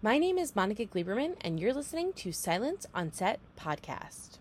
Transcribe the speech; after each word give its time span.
My 0.00 0.16
name 0.16 0.38
is 0.38 0.54
Monica 0.54 0.86
Gleberman, 0.86 1.34
and 1.40 1.58
you're 1.58 1.74
listening 1.74 2.12
to 2.12 2.30
Silence 2.30 2.86
on 2.94 3.12
Set 3.12 3.40
podcast. 3.58 4.38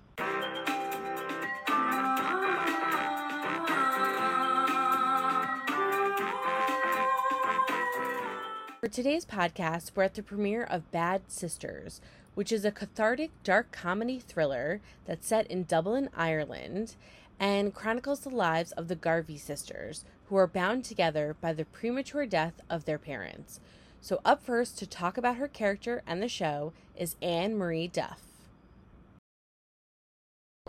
For 8.80 8.88
today's 8.88 9.26
podcast, 9.26 9.94
we're 9.96 10.04
at 10.04 10.14
the 10.14 10.22
premiere 10.22 10.64
of 10.64 10.92
Bad 10.92 11.24
Sisters, 11.28 12.02
which 12.36 12.52
is 12.52 12.64
a 12.64 12.72
cathartic 12.72 13.32
dark 13.44 13.72
comedy 13.72 14.20
thriller 14.20 14.80
that's 15.08 15.26
set 15.26 15.48
in 15.48 15.64
Dublin, 15.64 16.12
Ireland, 16.16 16.96
and 17.40 17.74
chronicles 17.74 18.20
the 18.20 18.30
lives 18.30 18.74
of 18.74 18.90
the 18.90 18.96
Garvey 18.96 19.40
sisters, 19.40 20.06
who 20.30 20.36
are 20.36 20.46
bound 20.46 20.86
together 20.86 21.36
by 21.42 21.52
the 21.52 21.66
premature 21.66 22.28
death 22.28 22.62
of 22.70 22.86
their 22.86 23.00
parents. 23.00 23.60
So, 24.02 24.22
up 24.24 24.44
first 24.44 24.78
to 24.80 24.88
talk 24.88 25.18
about 25.18 25.38
her 25.38 25.48
character 25.48 26.02
and 26.08 26.22
the 26.22 26.30
show 26.30 26.74
is 26.96 27.16
Anne 27.22 27.58
Marie 27.58 27.88
Duff. 27.88 28.22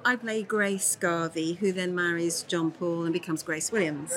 I 0.05 0.17
play 0.17 0.43
Grace 0.43 0.97
Garvey, 0.97 1.55
who 1.55 1.73
then 1.73 1.95
marries 1.95 2.43
John 2.43 2.71
Paul 2.71 3.05
and 3.05 3.13
becomes 3.13 3.43
Grace 3.43 3.73
Williams. 3.73 4.17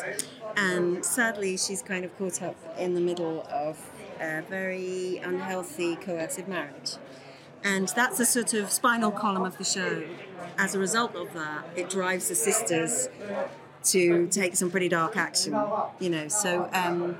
And 0.56 1.04
sadly, 1.04 1.58
she's 1.58 1.82
kind 1.82 2.06
of 2.06 2.18
caught 2.18 2.42
up 2.42 2.56
in 2.78 2.94
the 2.94 3.02
middle 3.02 3.46
of 3.52 3.80
a 4.20 4.42
very 4.44 5.18
unhealthy 5.24 5.96
coercive 5.96 6.48
marriage. 6.48 6.98
And 7.64 7.88
that's 7.90 8.20
a 8.20 8.26
sort 8.26 8.54
of 8.54 8.72
spinal 8.72 9.12
column 9.12 9.44
of 9.44 9.58
the 9.58 9.64
show. 9.64 10.04
As 10.58 10.76
a 10.76 10.80
result 10.80 11.16
of 11.16 11.34
that, 11.34 11.66
it 11.76 11.90
drives 11.90 12.30
the 12.30 12.36
sisters 12.36 13.10
to 13.84 14.28
take 14.28 14.56
some 14.56 14.72
pretty 14.72 14.90
dark 14.90 15.18
action, 15.18 15.56
you 16.00 16.10
know. 16.10 16.28
So 16.28 16.70
um, 16.74 17.18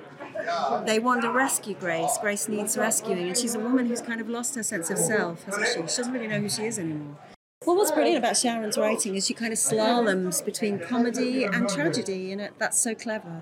they 0.86 1.00
want 1.00 1.22
to 1.24 1.32
rescue 1.32 1.76
Grace. 1.76 2.18
Grace 2.22 2.48
needs 2.48 2.78
rescuing, 2.78 3.28
and 3.28 3.38
she's 3.38 3.56
a 3.56 3.60
woman 3.60 3.86
who's 3.86 4.02
kind 4.02 4.22
of 4.22 4.30
lost 4.30 4.56
her 4.56 4.64
sense 4.64 4.90
of 4.90 4.98
self, 4.98 5.44
hasn't 5.44 5.68
she? 5.68 5.74
She 5.74 5.98
doesn't 5.98 6.14
really 6.14 6.28
know 6.28 6.40
who 6.40 6.50
she 6.50 6.66
is 6.66 6.80
anymore. 6.80 7.18
Well, 7.66 7.76
what's 7.76 7.92
brilliant 7.92 8.18
about 8.18 8.38
Sharon's 8.38 8.76
writing 8.76 9.16
is 9.16 9.28
she 9.28 9.36
kind 9.36 9.54
of 9.54 9.60
slaloms 9.60 10.44
between 10.44 10.80
comedy 10.80 11.44
and 11.44 11.70
tragedy, 11.70 12.32
and 12.32 12.50
that's 12.58 12.80
so 12.80 12.96
clever. 12.96 13.42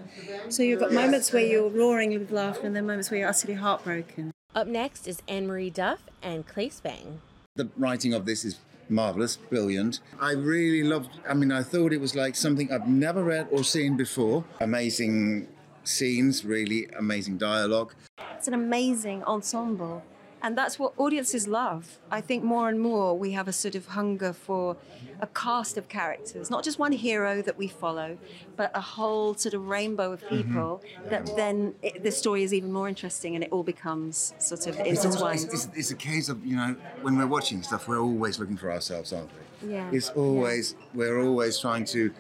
So 0.50 0.62
you've 0.62 0.82
got 0.82 0.92
moments 0.92 1.32
where 1.32 1.46
you're 1.46 1.70
roaring 1.70 2.12
with 2.20 2.30
laughter, 2.30 2.68
and 2.68 2.76
then 2.76 2.86
moments 2.86 3.10
where 3.10 3.22
you're 3.22 3.30
utterly 3.30 3.54
heartbroken. 3.54 4.32
Up 4.54 4.68
next 4.68 5.08
is 5.08 5.22
Anne 5.30 5.48
Marie 5.48 5.70
Duff 5.70 6.02
and 6.22 6.46
Claes 6.46 6.82
Bang. 6.82 7.22
The 7.56 7.70
writing 7.78 8.14
of 8.14 8.26
this 8.26 8.44
is 8.44 8.60
marvelous, 8.90 9.38
brilliant. 9.38 10.02
I 10.20 10.32
really 10.32 10.84
loved. 10.84 11.12
I 11.28 11.34
mean, 11.34 11.52
I 11.52 11.64
thought 11.64 11.94
it 11.94 12.02
was 12.02 12.14
like 12.14 12.36
something 12.36 12.72
I've 12.72 12.90
never 12.90 13.24
read 13.24 13.48
or 13.52 13.64
seen 13.64 13.96
before. 13.96 14.44
Amazing 14.60 15.48
scenes, 15.90 16.46
really 16.46 16.88
amazing 16.98 17.38
dialogue. 17.38 17.94
It's 18.36 18.48
an 18.48 18.54
amazing 18.54 19.24
ensemble. 19.24 20.04
And 20.42 20.58
that's 20.58 20.80
what 20.80 20.94
audiences 20.98 21.48
love. 21.48 22.00
I 22.10 22.22
think 22.22 22.44
more 22.44 22.70
and 22.70 22.80
more 22.80 23.18
we 23.18 23.32
have 23.32 23.48
a 23.50 23.52
sort 23.52 23.76
of 23.76 23.88
hunger 23.88 24.32
for 24.32 24.78
a 25.20 25.28
cast 25.28 25.78
of 25.78 25.90
characters, 25.90 26.50
not 26.50 26.64
just 26.64 26.80
one 26.80 26.94
hero 26.94 27.42
that 27.42 27.58
we 27.58 27.68
follow, 27.68 28.18
but 28.56 28.72
a 28.74 28.80
whole 28.80 29.34
sort 29.34 29.54
of 29.54 29.68
rainbow 29.68 30.14
of 30.14 30.22
people 30.30 30.82
mm-hmm. 30.82 31.10
that 31.10 31.36
then 31.36 31.76
it, 31.82 32.04
the 32.04 32.12
story 32.12 32.44
is 32.44 32.54
even 32.54 32.72
more 32.72 32.88
interesting 32.88 33.36
and 33.36 33.44
it 33.44 33.52
all 33.52 33.64
becomes 33.64 34.34
sort 34.40 34.66
of 34.68 34.80
intertwined. 34.80 35.44
It's, 35.44 35.66
it's, 35.66 35.70
it's, 35.76 35.92
a 35.92 35.96
case 35.96 36.30
of, 36.30 36.46
you 36.46 36.56
know, 36.56 36.76
when 37.02 37.18
we're 37.18 37.28
watching 37.28 37.62
stuff, 37.62 37.90
we're 37.90 38.00
always 38.00 38.40
looking 38.40 38.58
for 38.58 38.72
ourselves, 38.72 39.12
aren't 39.12 39.30
we? 39.34 39.74
Yeah. 39.74 39.90
It's 39.92 40.10
always, 40.12 40.76
yeah. 40.80 40.86
we're 40.94 41.22
always 41.22 41.60
trying 41.60 41.84
to 41.86 42.14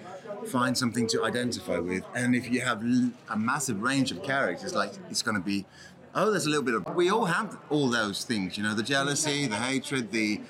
find 0.47 0.77
something 0.77 1.07
to 1.07 1.23
identify 1.23 1.79
with. 1.79 2.03
And 2.15 2.35
if 2.35 2.49
you 2.49 2.61
have 2.61 2.83
a 3.29 3.37
massive 3.37 3.81
range 3.81 4.11
of 4.11 4.23
characters, 4.23 4.73
like 4.73 4.93
it's 5.09 5.21
going 5.21 5.35
to 5.35 5.43
be 5.43 5.65
Oh, 6.15 6.31
there's 6.31 6.47
a 6.47 6.49
little 6.49 6.63
bit 6.63 6.73
of. 6.73 6.95
We 6.95 7.09
all 7.09 7.25
have 7.25 7.57
all 7.69 7.87
those 7.87 8.23
things, 8.23 8.57
you 8.57 8.63
know, 8.63 8.73
the 8.73 8.83
jealousy, 8.83 9.45
the 9.45 9.57
hatred, 9.57 10.11
the 10.11 10.41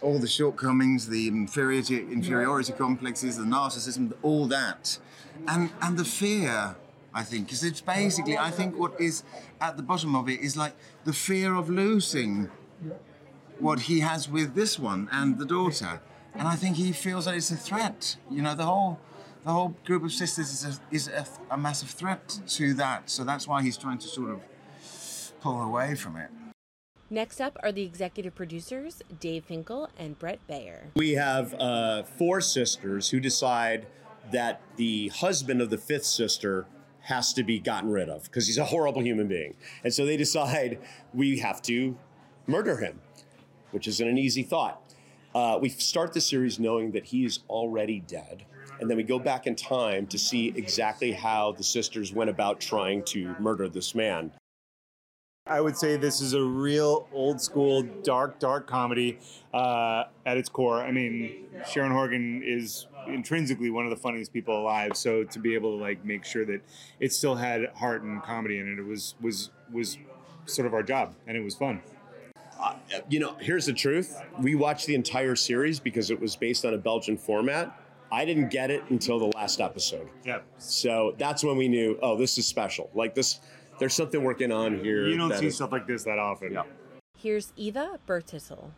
all 0.00 0.18
the 0.18 0.28
shortcomings, 0.28 1.08
the 1.08 1.28
inferiority, 1.28 1.98
inferiority 1.98 2.72
complexes, 2.72 3.36
the 3.36 3.44
narcissism, 3.44 4.12
all 4.22 4.46
that, 4.46 4.98
and 5.48 5.70
and 5.82 5.98
the 5.98 6.04
fear. 6.04 6.76
I 7.12 7.24
think 7.24 7.46
because 7.46 7.64
it's 7.64 7.80
basically, 7.80 8.38
I 8.38 8.52
think 8.52 8.78
what 8.78 9.00
is 9.00 9.24
at 9.60 9.76
the 9.76 9.82
bottom 9.82 10.14
of 10.14 10.28
it 10.28 10.40
is 10.40 10.56
like 10.56 10.74
the 11.04 11.12
fear 11.12 11.54
of 11.54 11.68
losing 11.68 12.48
what 13.58 13.80
he 13.80 13.98
has 14.00 14.28
with 14.28 14.54
this 14.54 14.78
one 14.78 15.08
and 15.10 15.38
the 15.38 15.44
daughter, 15.44 16.00
and 16.34 16.48
I 16.48 16.56
think 16.56 16.76
he 16.76 16.92
feels 16.92 17.24
that 17.24 17.34
it's 17.34 17.50
a 17.50 17.56
threat. 17.56 18.16
You 18.30 18.42
know, 18.42 18.54
the 18.54 18.64
whole 18.64 18.98
the 19.44 19.50
whole 19.50 19.74
group 19.84 20.04
of 20.04 20.12
sisters 20.12 20.52
is 20.52 20.64
a, 20.64 20.80
is 20.94 21.08
a, 21.08 21.26
a 21.50 21.56
massive 21.56 21.90
threat 21.90 22.40
to 22.46 22.74
that. 22.74 23.08
So 23.08 23.24
that's 23.24 23.48
why 23.48 23.62
he's 23.62 23.76
trying 23.76 23.98
to 23.98 24.08
sort 24.08 24.30
of 24.30 24.40
pull 25.40 25.62
away 25.62 25.94
from 25.94 26.16
it. 26.16 26.30
Next 27.12 27.40
up 27.40 27.56
are 27.62 27.72
the 27.72 27.82
executive 27.82 28.34
producers, 28.34 29.02
Dave 29.18 29.44
Finkel 29.44 29.88
and 29.98 30.16
Brett 30.18 30.38
Baer. 30.46 30.88
We 30.94 31.12
have 31.12 31.54
uh, 31.54 32.04
four 32.04 32.40
sisters 32.40 33.10
who 33.10 33.18
decide 33.18 33.86
that 34.30 34.60
the 34.76 35.08
husband 35.08 35.60
of 35.60 35.70
the 35.70 35.78
fifth 35.78 36.04
sister 36.04 36.66
has 37.00 37.32
to 37.32 37.42
be 37.42 37.58
gotten 37.58 37.90
rid 37.90 38.08
of 38.08 38.24
because 38.24 38.46
he's 38.46 38.58
a 38.58 38.66
horrible 38.66 39.02
human 39.02 39.26
being. 39.26 39.54
And 39.82 39.92
so 39.92 40.06
they 40.06 40.16
decide 40.16 40.78
we 41.12 41.38
have 41.38 41.62
to 41.62 41.96
murder 42.46 42.76
him, 42.76 43.00
which 43.72 43.88
isn't 43.88 44.06
an 44.06 44.18
easy 44.18 44.42
thought. 44.42 44.89
Uh, 45.34 45.58
we 45.60 45.68
start 45.68 46.12
the 46.12 46.20
series 46.20 46.58
knowing 46.58 46.90
that 46.92 47.04
he 47.04 47.24
is 47.24 47.40
already 47.48 48.00
dead 48.00 48.44
and 48.80 48.88
then 48.88 48.96
we 48.96 49.02
go 49.02 49.18
back 49.18 49.46
in 49.46 49.54
time 49.54 50.06
to 50.06 50.18
see 50.18 50.48
exactly 50.56 51.12
how 51.12 51.52
the 51.52 51.62
sisters 51.62 52.12
went 52.12 52.30
about 52.30 52.60
trying 52.60 53.02
to 53.04 53.34
murder 53.38 53.68
this 53.68 53.94
man. 53.94 54.32
I 55.46 55.60
would 55.60 55.76
say 55.76 55.96
this 55.96 56.20
is 56.20 56.32
a 56.32 56.42
real 56.42 57.08
old 57.12 57.40
school, 57.40 57.82
dark, 57.82 58.38
dark 58.38 58.66
comedy 58.66 59.18
uh, 59.52 60.04
at 60.24 60.36
its 60.36 60.48
core. 60.48 60.82
I 60.82 60.92
mean, 60.92 61.46
Sharon 61.68 61.92
Horgan 61.92 62.42
is 62.44 62.86
intrinsically 63.06 63.68
one 63.70 63.84
of 63.84 63.90
the 63.90 63.96
funniest 63.96 64.32
people 64.32 64.58
alive. 64.58 64.96
So 64.96 65.24
to 65.24 65.38
be 65.38 65.54
able 65.54 65.76
to 65.76 65.82
like 65.82 66.04
make 66.04 66.24
sure 66.24 66.44
that 66.46 66.60
it 67.00 67.12
still 67.12 67.34
had 67.34 67.66
heart 67.74 68.02
and 68.02 68.22
comedy 68.22 68.58
in 68.58 68.68
it, 68.72 68.78
it 68.78 68.86
was 68.86 69.14
was 69.20 69.50
was 69.72 69.98
sort 70.46 70.66
of 70.66 70.74
our 70.74 70.82
job, 70.82 71.14
and 71.26 71.36
it 71.36 71.40
was 71.40 71.54
fun. 71.54 71.82
Uh, 72.60 72.74
you 73.08 73.20
know, 73.20 73.36
here's 73.40 73.66
the 73.66 73.72
truth: 73.72 74.20
we 74.40 74.54
watched 74.54 74.86
the 74.86 74.94
entire 74.94 75.36
series 75.36 75.80
because 75.80 76.10
it 76.10 76.20
was 76.20 76.36
based 76.36 76.64
on 76.64 76.74
a 76.74 76.78
Belgian 76.78 77.16
format 77.16 77.76
I 78.12 78.24
didn't 78.24 78.48
get 78.48 78.70
it 78.70 78.82
until 78.90 79.18
the 79.18 79.30
last 79.36 79.60
episode. 79.60 80.08
Yeah. 80.24 80.40
So 80.58 81.14
that's 81.18 81.44
when 81.44 81.56
we 81.56 81.68
knew, 81.68 81.98
oh, 82.02 82.16
this 82.16 82.38
is 82.38 82.46
special. 82.46 82.90
Like 82.94 83.14
this, 83.14 83.40
there's 83.78 83.94
something 83.94 84.22
working 84.22 84.50
on 84.50 84.82
here. 84.82 85.06
You 85.06 85.16
don't 85.16 85.36
see 85.36 85.46
is, 85.46 85.56
stuff 85.56 85.72
like 85.72 85.86
this 85.86 86.04
that 86.04 86.18
often. 86.18 86.52
Yeah. 86.52 86.62
Here's 87.16 87.52
Eva 87.56 87.98
Birthistle. 88.06 88.70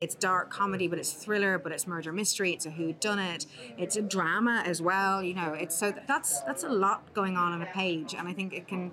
It's 0.00 0.14
dark 0.14 0.50
comedy, 0.50 0.88
but 0.88 0.98
it's 0.98 1.12
thriller, 1.12 1.58
but 1.58 1.72
it's 1.72 1.86
murder 1.86 2.12
mystery. 2.12 2.52
It's 2.52 2.66
a 2.66 2.70
who 2.70 2.92
done 2.92 3.18
it. 3.18 3.46
It's 3.78 3.96
a 3.96 4.02
drama 4.02 4.62
as 4.66 4.82
well. 4.82 5.22
You 5.22 5.34
know, 5.34 5.54
it's 5.54 5.74
so 5.74 5.94
that's 6.06 6.42
that's 6.42 6.64
a 6.64 6.68
lot 6.68 7.14
going 7.14 7.38
on 7.38 7.52
on 7.52 7.62
a 7.62 7.66
page, 7.66 8.14
and 8.14 8.28
I 8.28 8.34
think 8.34 8.52
it 8.52 8.68
can 8.68 8.90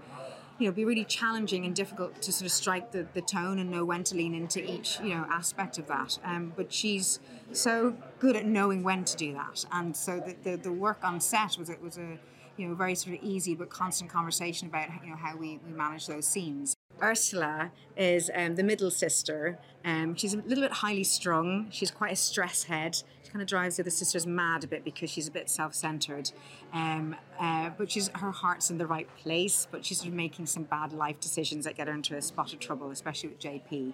you 0.59 0.67
know 0.67 0.73
be 0.73 0.85
really 0.85 1.05
challenging 1.05 1.65
and 1.65 1.75
difficult 1.75 2.21
to 2.21 2.31
sort 2.31 2.45
of 2.45 2.51
strike 2.51 2.91
the, 2.91 3.05
the 3.13 3.21
tone 3.21 3.59
and 3.59 3.69
know 3.69 3.85
when 3.85 4.03
to 4.03 4.15
lean 4.15 4.33
into 4.33 4.63
each 4.63 4.99
you 4.99 5.09
know 5.09 5.25
aspect 5.29 5.77
of 5.77 5.87
that. 5.87 6.19
Um, 6.23 6.53
but 6.55 6.71
she's 6.71 7.19
so 7.51 7.95
good 8.19 8.35
at 8.35 8.45
knowing 8.45 8.83
when 8.83 9.03
to 9.05 9.17
do 9.17 9.33
that. 9.33 9.65
And 9.71 9.95
so 9.95 10.19
the, 10.19 10.35
the, 10.43 10.57
the 10.57 10.71
work 10.71 10.99
on 11.03 11.19
set 11.19 11.57
was 11.57 11.69
it 11.69 11.81
was 11.81 11.97
a 11.97 12.17
you 12.57 12.67
know 12.67 12.75
very 12.75 12.95
sort 12.95 13.17
of 13.17 13.23
easy 13.23 13.55
but 13.55 13.69
constant 13.69 14.11
conversation 14.11 14.67
about 14.67 14.89
you 15.03 15.09
know 15.09 15.15
how 15.15 15.35
we, 15.35 15.59
we 15.65 15.73
manage 15.73 16.07
those 16.07 16.27
scenes 16.27 16.75
Ursula 17.03 17.71
is 17.97 18.31
um, 18.33 18.55
the 18.55 18.63
middle 18.63 18.89
sister. 18.89 19.59
Um, 19.85 20.15
she's 20.15 20.33
a 20.33 20.37
little 20.37 20.63
bit 20.63 20.71
highly 20.71 21.03
strung. 21.03 21.67
She's 21.69 21.91
quite 21.91 22.13
a 22.13 22.15
stress 22.15 22.63
head. 22.63 22.95
She 23.23 23.31
kind 23.31 23.41
of 23.41 23.47
drives 23.47 23.75
the 23.75 23.83
other 23.83 23.89
sisters 23.89 24.25
mad 24.25 24.63
a 24.63 24.67
bit 24.67 24.83
because 24.83 25.09
she's 25.09 25.27
a 25.27 25.31
bit 25.31 25.49
self-centered. 25.49 26.31
Um, 26.71 27.15
uh, 27.39 27.71
but 27.77 27.91
she's 27.91 28.07
her 28.15 28.31
heart's 28.31 28.69
in 28.69 28.77
the 28.77 28.87
right 28.87 29.07
place. 29.17 29.67
But 29.69 29.85
she's 29.85 29.97
sort 29.97 30.07
of 30.07 30.13
making 30.13 30.45
some 30.45 30.63
bad 30.63 30.93
life 30.93 31.19
decisions 31.19 31.65
that 31.65 31.75
get 31.75 31.87
her 31.87 31.93
into 31.93 32.15
a 32.15 32.21
spot 32.21 32.53
of 32.53 32.59
trouble, 32.59 32.89
especially 32.91 33.29
with 33.29 33.39
JP. 33.39 33.93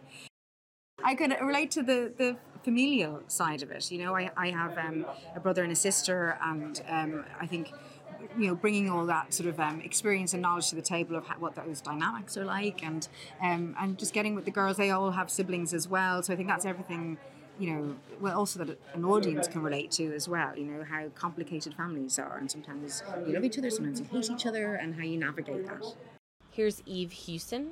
I 1.04 1.16
can 1.16 1.32
relate 1.42 1.72
to 1.72 1.84
the, 1.84 2.14
the 2.18 2.38
familial 2.64 3.22
side 3.28 3.64
of 3.64 3.72
it. 3.72 3.90
You 3.90 4.00
know, 4.00 4.16
I, 4.16 4.30
I 4.36 4.50
have 4.50 4.78
um, 4.78 5.06
a 5.36 5.40
brother 5.40 5.64
and 5.64 5.72
a 5.72 5.76
sister, 5.76 6.38
and 6.44 6.82
um, 6.88 7.26
I 7.40 7.48
think 7.48 7.72
you 8.38 8.48
know, 8.48 8.56
bringing 8.56 8.90
all 8.90 9.06
that 9.06 9.34
sort 9.34 9.50
of 9.50 9.60
um, 9.60 9.82
experience 9.82 10.34
and 10.34 10.42
knowledge 10.42 10.70
to 10.70 10.76
the 10.76 10.82
table 10.82 11.16
of 11.16 11.26
how, 11.26 11.36
what 11.36 11.56
those 11.56 11.82
dynamics 11.82 12.38
are 12.38 12.46
like, 12.46 12.84
and 12.84 13.08
um, 13.42 13.76
and 13.80 13.98
just 13.98 14.14
getting 14.14 14.36
with 14.36 14.46
the 14.46 14.52
girls. 14.52 14.78
They 14.78 14.92
all 14.92 15.12
have 15.12 15.30
siblings 15.30 15.74
as 15.74 15.88
well, 15.88 16.22
so 16.24 16.34
I 16.34 16.36
think 16.36 16.48
that's 16.48 16.66
everything. 16.66 17.18
You 17.60 17.74
know, 17.74 17.96
well, 18.22 18.38
also 18.38 18.64
that 18.64 18.80
an 18.94 19.04
audience 19.04 19.48
can 19.48 19.62
relate 19.62 19.92
to 19.92 20.14
as 20.14 20.30
well. 20.30 20.58
You 20.58 20.64
know 20.66 20.84
how 20.84 21.10
complicated 21.10 21.74
families 21.74 22.18
are, 22.18 22.38
and 22.38 22.50
sometimes 22.50 23.04
you 23.28 23.34
love 23.34 23.44
each 23.44 23.58
other, 23.58 23.70
sometimes 23.70 24.00
you 24.00 24.06
hate 24.06 24.30
each 24.30 24.46
other, 24.46 24.76
and 24.76 24.96
how 24.96 25.04
you 25.04 25.18
navigate 25.18 25.66
that. 25.66 25.84
Here's 26.52 26.82
Eve 26.86 27.12
Hewson. 27.12 27.72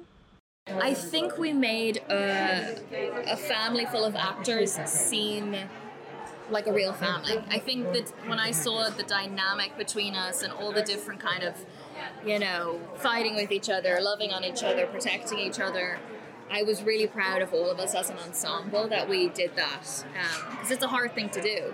I 0.68 0.94
think 0.94 1.38
we 1.38 1.54
made 1.54 1.98
a, 2.10 2.78
a 3.26 3.38
family 3.38 3.86
full 3.86 4.04
of 4.04 4.16
actors 4.16 4.74
seem 4.86 5.56
like 6.50 6.68
a 6.68 6.74
real 6.74 6.94
family. 6.94 7.44
I 7.50 7.60
think 7.60 7.94
that 7.94 8.10
when 8.28 8.40
I 8.40 8.52
saw 8.52 8.90
the 8.90 9.04
dynamic 9.04 9.78
between 9.78 10.16
us 10.16 10.44
and 10.44 10.54
all 10.54 10.72
the 10.72 10.84
different 10.84 11.20
kind 11.20 11.44
of 11.44 11.56
you 12.26 12.40
know, 12.40 12.80
fighting 12.96 13.36
with 13.36 13.52
each 13.52 13.70
other, 13.70 14.00
loving 14.02 14.32
on 14.32 14.44
each 14.44 14.64
other, 14.64 14.86
protecting 14.88 15.40
each 15.40 15.60
other. 15.60 16.00
I 16.50 16.64
was 16.64 16.82
really 16.84 17.08
proud 17.08 17.42
of 17.42 17.54
all 17.54 17.70
of 17.70 17.80
us 17.80 17.94
as 17.94 18.10
an 18.10 18.18
ensemble 18.20 18.88
that 18.88 19.10
we 19.10 19.28
did 19.30 19.56
that 19.58 19.82
because 19.82 20.68
um, 20.68 20.72
it's 20.72 20.84
a 20.84 20.88
hard 20.88 21.14
thing 21.14 21.30
to 21.32 21.42
do. 21.42 21.74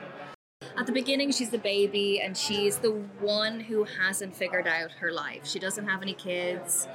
At 0.76 0.88
the 0.88 0.92
beginning, 0.92 1.32
she's 1.32 1.52
the 1.52 1.60
baby 1.60 2.20
and 2.20 2.36
she's 2.36 2.78
the 2.78 2.92
one 3.20 3.60
who 3.60 3.84
hasn't 3.84 4.36
figured 4.36 4.68
out 4.68 4.92
her 4.94 5.12
life. 5.12 5.46
She 5.46 5.60
doesn't 5.60 5.88
have 5.88 6.02
any 6.02 6.14
kids. 6.14 6.88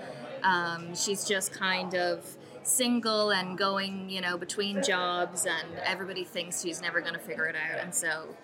Um, 0.43 0.95
she's 0.97 1.25
just 1.25 1.53
kind 1.53 1.95
of 1.95 2.37
single 2.69 3.31
and 3.31 3.57
going, 3.57 4.11
you 4.11 4.21
know, 4.21 4.37
between 4.37 4.83
jobs, 4.83 5.47
and 5.47 5.79
everybody 5.83 6.25
thinks 6.25 6.63
she's 6.63 6.81
never 6.81 7.01
going 7.01 7.15
to 7.15 7.21
figure 7.21 7.47
it 7.47 7.57
out. 7.57 7.81
And 7.81 7.95
so 7.95 8.37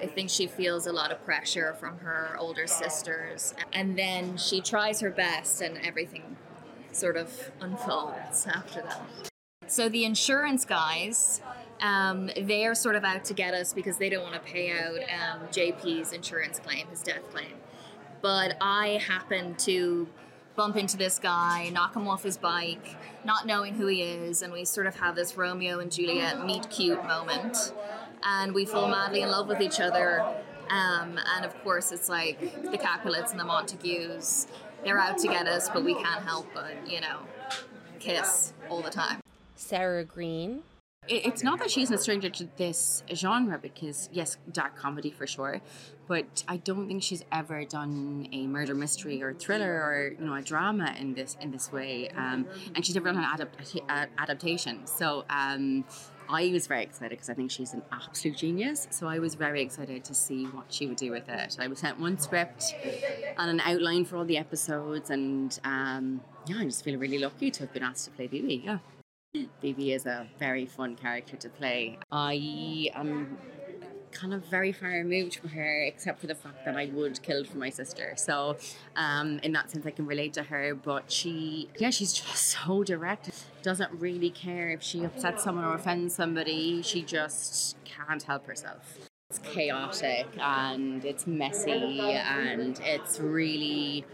I 0.00 0.06
think 0.06 0.30
she 0.30 0.46
feels 0.46 0.86
a 0.86 0.92
lot 0.92 1.10
of 1.12 1.24
pressure 1.24 1.74
from 1.74 1.98
her 1.98 2.36
older 2.38 2.66
sisters. 2.66 3.54
And 3.72 3.98
then 3.98 4.36
she 4.36 4.60
tries 4.60 5.00
her 5.00 5.10
best, 5.10 5.60
and 5.60 5.78
everything 5.78 6.36
sort 6.92 7.16
of 7.16 7.50
unfolds 7.60 8.46
after 8.46 8.82
that. 8.82 9.30
So 9.66 9.88
the 9.88 10.04
insurance 10.04 10.64
guys, 10.64 11.40
um, 11.80 12.30
they're 12.36 12.74
sort 12.74 12.94
of 12.94 13.04
out 13.04 13.24
to 13.26 13.34
get 13.34 13.54
us 13.54 13.72
because 13.72 13.96
they 13.96 14.10
don't 14.10 14.22
want 14.22 14.34
to 14.34 14.40
pay 14.40 14.70
out 14.70 14.98
um, 14.98 15.48
JP's 15.48 16.12
insurance 16.12 16.58
claim, 16.58 16.86
his 16.88 17.02
death 17.02 17.28
claim. 17.30 17.54
But 18.20 18.56
I 18.60 19.00
happen 19.04 19.54
to 19.56 20.08
bump 20.56 20.76
into 20.76 20.96
this 20.96 21.18
guy, 21.18 21.70
knock 21.72 21.96
him 21.96 22.06
off 22.08 22.22
his 22.22 22.36
bike, 22.36 22.96
not 23.24 23.46
knowing 23.46 23.74
who 23.74 23.86
he 23.86 24.02
is, 24.02 24.42
and 24.42 24.52
we 24.52 24.64
sort 24.64 24.86
of 24.86 24.96
have 24.96 25.14
this 25.14 25.36
Romeo 25.36 25.78
and 25.78 25.90
Juliet 25.90 26.44
meet 26.44 26.68
cute 26.70 27.02
moment, 27.04 27.72
and 28.22 28.54
we 28.54 28.64
fall 28.64 28.88
madly 28.88 29.22
in 29.22 29.30
love 29.30 29.48
with 29.48 29.60
each 29.60 29.80
other. 29.80 30.20
Um, 30.70 31.18
and 31.36 31.44
of 31.44 31.54
course, 31.62 31.92
it's 31.92 32.08
like 32.08 32.70
the 32.70 32.78
Capulets 32.78 33.30
and 33.32 33.40
the 33.40 33.44
Montagues. 33.44 34.46
They're 34.84 34.98
out 34.98 35.18
to 35.18 35.28
get 35.28 35.46
us, 35.46 35.68
but 35.68 35.84
we 35.84 35.94
can't 35.94 36.24
help 36.24 36.46
but, 36.54 36.74
you 36.86 37.00
know, 37.00 37.18
kiss 37.98 38.52
all 38.68 38.82
the 38.82 38.90
time. 38.90 39.20
Sarah 39.54 40.04
Greene, 40.04 40.62
it's 41.08 41.42
not 41.42 41.58
that 41.58 41.70
she's 41.70 41.90
a 41.90 41.98
stranger 41.98 42.30
to 42.30 42.48
this 42.56 43.02
genre 43.12 43.58
because 43.58 44.08
yes 44.12 44.36
dark 44.52 44.76
comedy 44.76 45.10
for 45.10 45.26
sure 45.26 45.60
but 46.06 46.44
i 46.46 46.56
don't 46.56 46.86
think 46.86 47.02
she's 47.02 47.24
ever 47.32 47.64
done 47.64 48.28
a 48.32 48.46
murder 48.46 48.74
mystery 48.74 49.20
or 49.20 49.34
thriller 49.34 49.82
or 49.82 50.14
you 50.18 50.24
know 50.24 50.34
a 50.34 50.42
drama 50.42 50.94
in 50.98 51.14
this 51.14 51.36
in 51.40 51.50
this 51.50 51.72
way 51.72 52.08
um, 52.16 52.46
and 52.74 52.86
she's 52.86 52.94
never 52.94 53.12
done 53.12 53.22
an 53.22 53.28
adapt- 53.34 53.80
adaptation 54.18 54.86
so 54.86 55.24
um, 55.28 55.84
I 56.28 56.48
was 56.50 56.66
very 56.66 56.82
excited 56.82 57.10
because 57.10 57.28
I 57.28 57.34
think 57.34 57.50
she's 57.50 57.74
an 57.74 57.82
absolute 57.92 58.38
genius. 58.38 58.86
So 58.90 59.06
I 59.06 59.18
was 59.18 59.34
very 59.34 59.60
excited 59.60 60.02
to 60.04 60.14
see 60.14 60.44
what 60.44 60.72
she 60.72 60.86
would 60.86 60.96
do 60.96 61.10
with 61.10 61.28
it. 61.28 61.58
I 61.60 61.66
was 61.66 61.80
sent 61.80 62.00
one 62.00 62.18
script 62.18 62.74
and 63.36 63.50
an 63.50 63.60
outline 63.60 64.06
for 64.06 64.16
all 64.16 64.24
the 64.24 64.38
episodes, 64.38 65.10
and 65.10 65.58
um, 65.64 66.22
yeah, 66.46 66.56
I 66.60 66.64
just 66.64 66.84
feel 66.84 66.98
really 66.98 67.18
lucky 67.18 67.50
to 67.50 67.60
have 67.64 67.72
been 67.74 67.82
asked 67.82 68.06
to 68.06 68.12
play 68.12 68.28
Bibi. 68.28 68.62
Yeah. 68.64 68.78
Bibi 69.62 69.94
is 69.94 70.04
a 70.04 70.26
very 70.38 70.66
fun 70.66 70.94
character 70.94 71.36
to 71.38 71.48
play. 71.48 71.98
I 72.10 72.90
am 72.94 73.38
kind 74.10 74.34
of 74.34 74.44
very 74.44 74.72
far 74.72 74.90
removed 74.90 75.36
from 75.36 75.48
her, 75.50 75.84
except 75.84 76.20
for 76.20 76.26
the 76.26 76.34
fact 76.34 76.66
that 76.66 76.76
I 76.76 76.90
would 76.92 77.22
kill 77.22 77.42
for 77.44 77.56
my 77.56 77.70
sister. 77.70 78.12
So, 78.18 78.58
um, 78.94 79.38
in 79.38 79.52
that 79.52 79.70
sense, 79.70 79.86
I 79.86 79.90
can 79.90 80.04
relate 80.04 80.34
to 80.34 80.42
her. 80.42 80.74
But 80.74 81.10
she, 81.10 81.70
yeah, 81.78 81.88
she's 81.88 82.12
just 82.12 82.36
so 82.66 82.84
direct. 82.84 83.30
Doesn't 83.62 83.92
really 83.92 84.28
care 84.28 84.68
if 84.68 84.82
she 84.82 85.02
upsets 85.02 85.44
someone 85.44 85.64
or 85.64 85.74
offends 85.74 86.14
somebody. 86.14 86.82
She 86.82 87.00
just 87.00 87.76
can't 87.84 88.22
help 88.22 88.46
herself. 88.46 89.08
It's 89.30 89.38
chaotic 89.38 90.26
and 90.38 91.02
it's 91.06 91.26
messy 91.26 92.00
and 92.02 92.78
it's 92.84 93.18
really 93.18 94.04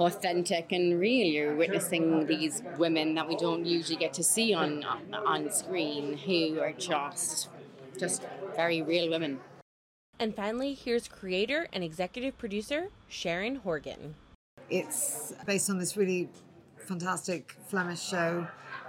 authentic 0.00 0.72
and 0.72 0.98
real. 0.98 1.26
You're 1.26 1.54
witnessing 1.54 2.26
these 2.26 2.62
women 2.78 3.14
that 3.14 3.28
we 3.28 3.36
don't 3.36 3.66
usually 3.66 3.96
get 3.96 4.14
to 4.14 4.24
see 4.24 4.54
on 4.54 4.82
on 5.12 5.50
screen, 5.50 6.16
who 6.16 6.58
are 6.60 6.72
just 6.72 7.48
just 7.98 8.24
very 8.56 8.82
real 8.82 9.10
women. 9.10 9.40
And 10.18 10.34
finally, 10.34 10.74
here's 10.74 11.06
creator 11.06 11.68
and 11.72 11.84
executive 11.84 12.36
producer 12.38 12.88
Sharon 13.08 13.56
Horgan. 13.56 14.14
It's 14.70 15.34
based 15.46 15.68
on 15.68 15.78
this 15.78 15.96
really 15.96 16.28
fantastic 16.78 17.56
Flemish 17.66 18.02
show, 18.02 18.46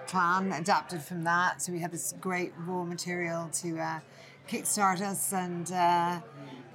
Clan 0.07 0.51
adapted 0.53 1.01
from 1.01 1.23
that. 1.25 1.61
So 1.61 1.71
we 1.71 1.79
have 1.79 1.91
this 1.91 2.13
great 2.21 2.53
raw 2.65 2.83
material 2.83 3.49
to 3.53 3.79
uh, 3.79 3.99
kickstart 4.47 5.01
us 5.01 5.33
and. 5.33 5.71
Uh, 5.71 6.21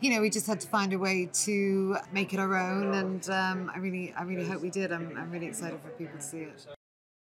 you 0.01 0.11
know, 0.11 0.21
we 0.21 0.31
just 0.31 0.47
had 0.47 0.61
to 0.61 0.69
find 0.69 0.93
a 0.93 0.99
way 0.99 1.29
to 1.45 1.97
make 2.13 2.35
it 2.35 2.41
our 2.41 2.57
own, 2.57 2.95
and 2.95 3.31
um, 3.31 3.71
I 3.75 3.79
really, 3.79 4.13
I 4.17 4.23
really 4.23 4.47
hope 4.47 4.61
we 4.63 4.71
did. 4.71 4.93
I'm, 4.93 5.17
I'm 5.17 5.31
really 5.31 5.47
excited 5.47 5.81
for 5.81 5.91
people 5.91 6.19
to 6.19 6.23
see 6.23 6.41
it. 6.41 6.67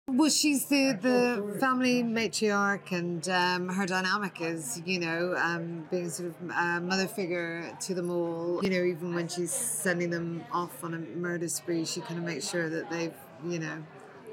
Well, 0.10 0.30
she's 0.30 0.66
the, 0.66 0.98
the 1.02 1.58
family 1.60 2.04
matriarch, 2.04 2.92
and 2.92 3.28
um, 3.30 3.70
her 3.70 3.86
dynamic 3.86 4.42
is, 4.42 4.82
you 4.86 5.00
know, 5.00 5.34
um, 5.38 5.88
being 5.90 6.10
sort 6.10 6.30
of 6.30 6.50
a 6.50 6.82
mother 6.82 7.08
figure 7.08 7.76
to 7.82 7.94
them 7.94 8.12
all. 8.12 8.60
You 8.64 8.70
know, 8.70 8.84
even 8.84 9.16
when 9.16 9.28
she's 9.28 9.52
sending 9.52 10.10
them 10.10 10.44
off 10.52 10.84
on 10.84 10.94
a 10.94 11.00
murder 11.00 11.48
spree, 11.48 11.86
she 11.86 12.02
kind 12.02 12.20
of 12.20 12.26
makes 12.26 12.50
sure 12.50 12.70
that 12.70 12.90
they've, 12.90 13.14
you 13.46 13.60
know, 13.60 13.84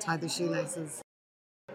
tied 0.01 0.21
their 0.21 0.29
shoelaces. 0.29 1.01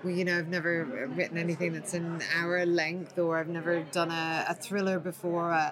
Well, 0.04 0.14
you 0.14 0.26
know, 0.26 0.38
I've 0.38 0.50
never 0.50 1.10
written 1.16 1.38
anything 1.38 1.74
that's 1.74 1.94
an 1.94 2.22
hour 2.36 2.66
length, 2.66 3.18
or 3.18 3.40
I've 3.40 3.48
never 3.48 3.82
done 3.92 4.12
a, 4.12 4.46
a 4.50 4.56
thriller 4.56 5.00
before. 5.00 5.52
Uh, 5.52 5.72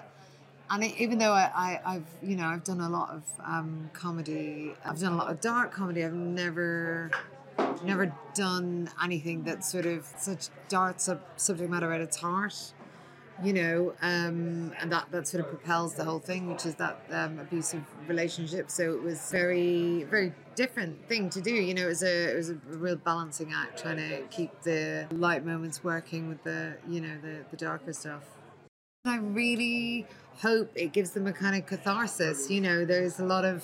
and 0.70 0.84
even 0.84 1.18
though 1.18 1.32
I, 1.32 1.80
I, 1.84 1.92
have 1.94 2.06
you 2.22 2.36
know 2.36 2.46
I've 2.46 2.64
done 2.64 2.80
a 2.80 2.88
lot 2.88 3.10
of 3.10 3.22
um, 3.44 3.90
comedy, 3.92 4.74
I've 4.84 4.98
done 4.98 5.12
a 5.12 5.16
lot 5.16 5.30
of 5.30 5.40
dark 5.40 5.72
comedy. 5.72 6.04
I've 6.04 6.14
never 6.14 7.10
never 7.82 8.12
done 8.34 8.90
anything 9.02 9.44
that 9.44 9.64
sort 9.64 9.86
of 9.86 10.06
such 10.18 10.48
dark 10.68 11.00
sub- 11.00 11.22
subject 11.36 11.70
matter 11.70 11.92
at 11.92 12.00
its 12.00 12.16
heart, 12.16 12.72
you 13.42 13.52
know, 13.52 13.94
um, 14.02 14.72
and 14.80 14.90
that 14.90 15.10
that 15.10 15.28
sort 15.28 15.44
of 15.44 15.50
propels 15.50 15.94
the 15.94 16.04
whole 16.04 16.18
thing, 16.18 16.50
which 16.50 16.64
is 16.64 16.74
that 16.76 16.98
um, 17.10 17.38
abusive 17.38 17.84
relationship. 18.08 18.70
So 18.70 18.94
it 18.94 19.02
was 19.02 19.30
very 19.30 20.04
very 20.04 20.32
different 20.54 21.08
thing 21.08 21.28
to 21.30 21.40
do. 21.40 21.52
You 21.52 21.74
know, 21.74 21.82
it 21.82 21.88
was 21.88 22.02
a 22.02 22.32
it 22.32 22.36
was 22.36 22.50
a 22.50 22.54
real 22.54 22.96
balancing 22.96 23.52
act 23.52 23.82
trying 23.82 23.98
to 23.98 24.22
keep 24.30 24.62
the 24.62 25.06
light 25.12 25.44
moments 25.44 25.84
working 25.84 26.28
with 26.28 26.42
the 26.42 26.76
you 26.88 27.00
know 27.00 27.16
the 27.22 27.44
the 27.50 27.56
darker 27.56 27.92
stuff. 27.92 28.22
I 29.06 29.18
really 29.18 30.06
hope 30.38 30.72
it 30.74 30.94
gives 30.94 31.10
them 31.10 31.26
a 31.26 31.32
kind 31.32 31.54
of 31.54 31.66
catharsis. 31.66 32.50
You 32.50 32.62
know, 32.62 32.86
there's 32.86 33.20
a 33.20 33.24
lot 33.24 33.44
of 33.44 33.62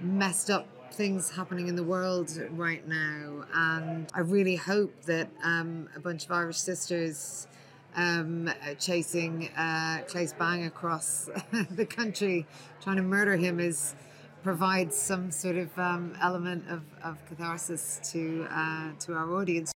messed 0.00 0.48
up 0.48 0.66
things 0.90 1.28
happening 1.28 1.68
in 1.68 1.76
the 1.76 1.82
world 1.82 2.30
right 2.52 2.86
now, 2.88 3.44
and 3.52 4.08
I 4.14 4.20
really 4.20 4.56
hope 4.56 5.02
that 5.02 5.28
um, 5.42 5.90
a 5.94 6.00
bunch 6.00 6.24
of 6.24 6.30
Irish 6.30 6.56
sisters 6.56 7.46
um, 7.94 8.50
chasing 8.78 9.50
uh, 9.54 9.98
Claes 10.08 10.32
Bang 10.32 10.64
across 10.64 11.28
the 11.70 11.84
country, 11.84 12.46
trying 12.80 12.96
to 12.96 13.02
murder 13.02 13.36
him, 13.36 13.60
is 13.60 13.94
provides 14.42 14.96
some 14.96 15.30
sort 15.30 15.56
of 15.56 15.78
um, 15.78 16.16
element 16.22 16.64
of, 16.70 16.80
of 17.02 17.18
catharsis 17.26 18.00
to 18.12 18.46
uh, 18.50 18.92
to 19.00 19.12
our 19.12 19.30
audience. 19.34 19.73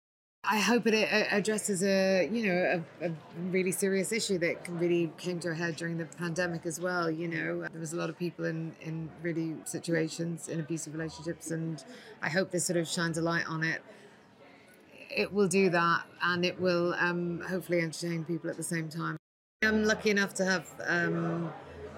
I 0.49 0.59
hope 0.59 0.87
it 0.87 1.09
addresses 1.31 1.83
a 1.83 2.29
you 2.33 2.47
know 2.47 2.83
a, 3.01 3.07
a, 3.07 3.13
really 3.51 3.73
serious 3.73 4.13
issue 4.13 4.39
that 4.39 4.69
really 4.69 5.13
came 5.19 5.41
to 5.41 5.51
a 5.51 5.55
head 5.55 5.77
during 5.77 5.99
the 5.99 6.05
pandemic 6.05 6.67
as 6.67 6.79
well. 6.79 7.11
You 7.11 7.29
know, 7.29 7.69
there 7.71 7.81
was 7.81 7.93
a 7.93 7.97
lot 7.97 8.11
of 8.11 8.19
people 8.19 8.45
in 8.45 8.75
in 8.81 9.11
really 9.23 9.57
situations 9.65 10.49
in 10.49 10.61
abusive 10.61 10.95
relationships, 10.95 11.51
and 11.51 11.85
I 12.23 12.29
hope 12.29 12.51
this 12.51 12.67
sort 12.67 12.77
of 12.77 12.87
shines 12.87 13.19
a 13.19 13.23
light 13.23 13.47
on 13.49 13.65
it. 13.65 13.83
It 15.11 15.33
will 15.33 15.49
do 15.49 15.69
that, 15.71 16.03
and 16.23 16.45
it 16.45 16.61
will 16.61 16.95
um, 16.95 17.41
hopefully 17.41 17.81
entertain 17.81 18.25
people 18.25 18.49
at 18.49 18.57
the 18.57 18.63
same 18.63 18.89
time. 18.89 19.17
I'm 19.63 19.85
lucky 19.85 20.11
enough 20.11 20.35
to 20.35 20.45
have. 20.45 20.69
Um, 20.87 21.53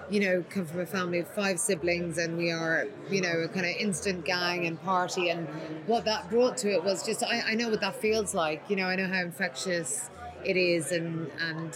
you 0.09 0.19
know, 0.19 0.43
come 0.49 0.65
from 0.65 0.79
a 0.79 0.85
family 0.85 1.19
of 1.19 1.27
five 1.27 1.59
siblings 1.59 2.17
and 2.17 2.37
we 2.37 2.51
are, 2.51 2.87
you 3.09 3.21
know, 3.21 3.41
a 3.41 3.47
kind 3.47 3.65
of 3.65 3.75
instant 3.77 4.25
gang 4.25 4.65
and 4.65 4.81
party. 4.81 5.29
And 5.29 5.47
what 5.85 6.05
that 6.05 6.29
brought 6.29 6.57
to 6.57 6.71
it 6.71 6.83
was 6.83 7.05
just, 7.05 7.23
I, 7.23 7.41
I 7.47 7.55
know 7.55 7.69
what 7.69 7.81
that 7.81 7.95
feels 7.95 8.33
like. 8.33 8.63
You 8.69 8.75
know, 8.75 8.85
I 8.85 8.95
know 8.95 9.07
how 9.07 9.21
infectious 9.21 10.09
it 10.43 10.57
is 10.57 10.91
and, 10.91 11.29
and 11.39 11.75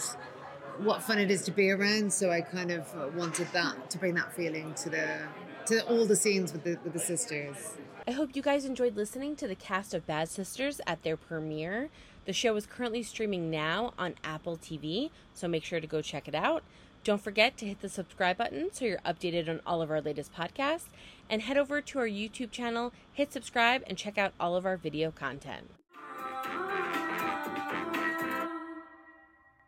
what 0.78 1.02
fun 1.02 1.18
it 1.18 1.30
is 1.30 1.42
to 1.42 1.52
be 1.52 1.70
around. 1.70 2.12
So 2.12 2.30
I 2.30 2.40
kind 2.40 2.72
of 2.72 2.92
wanted 3.14 3.48
that, 3.52 3.90
to 3.90 3.98
bring 3.98 4.14
that 4.14 4.32
feeling 4.34 4.74
to 4.74 4.90
the, 4.90 5.18
to 5.66 5.86
all 5.86 6.04
the 6.04 6.16
scenes 6.16 6.52
with 6.52 6.64
the, 6.64 6.78
with 6.82 6.92
the 6.92 6.98
sisters. 6.98 7.74
I 8.06 8.10
hope 8.10 8.36
you 8.36 8.42
guys 8.42 8.64
enjoyed 8.64 8.96
listening 8.96 9.34
to 9.36 9.48
the 9.48 9.54
cast 9.54 9.94
of 9.94 10.06
Bad 10.06 10.28
Sisters 10.28 10.80
at 10.86 11.02
their 11.04 11.16
premiere. 11.16 11.88
The 12.26 12.34
show 12.34 12.54
is 12.56 12.66
currently 12.66 13.02
streaming 13.02 13.50
now 13.50 13.94
on 13.98 14.14
Apple 14.22 14.58
TV, 14.58 15.10
so 15.32 15.48
make 15.48 15.64
sure 15.64 15.80
to 15.80 15.86
go 15.86 16.02
check 16.02 16.28
it 16.28 16.34
out. 16.34 16.62
Don't 17.04 17.20
forget 17.20 17.58
to 17.58 17.66
hit 17.66 17.82
the 17.82 17.90
subscribe 17.90 18.38
button 18.38 18.70
so 18.72 18.86
you're 18.86 18.98
updated 19.00 19.46
on 19.46 19.60
all 19.66 19.82
of 19.82 19.90
our 19.90 20.00
latest 20.00 20.32
podcasts. 20.32 20.86
And 21.28 21.42
head 21.42 21.58
over 21.58 21.82
to 21.82 21.98
our 21.98 22.08
YouTube 22.08 22.50
channel, 22.50 22.92
hit 23.12 23.30
subscribe, 23.30 23.82
and 23.86 23.98
check 23.98 24.16
out 24.16 24.32
all 24.40 24.56
of 24.56 24.64
our 24.64 24.78
video 24.78 25.10
content. 25.10 25.68